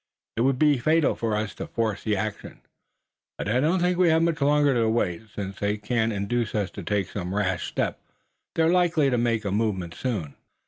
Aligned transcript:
It 0.35 0.41
would 0.41 0.57
be 0.57 0.79
fatal 0.79 1.13
for 1.13 1.35
us 1.35 1.53
to 1.53 1.67
force 1.67 2.03
the 2.03 2.17
action, 2.17 2.61
but 3.37 3.47
I 3.47 3.59
don't 3.59 3.79
think 3.79 3.99
we 3.99 4.07
have 4.09 4.23
much 4.23 4.41
longer 4.41 4.73
to 4.73 4.89
wait. 4.89 5.29
Since 5.35 5.59
they 5.59 5.77
can't 5.77 6.11
induce 6.11 6.55
us 6.55 6.71
to 6.71 6.81
take 6.81 7.09
some 7.11 7.35
rash 7.35 7.67
step 7.67 8.01
they're 8.55 8.71
likely 8.73 9.11
to 9.11 9.19
make 9.19 9.45
a 9.45 9.51
movement 9.51 9.93
soon." 9.93 10.33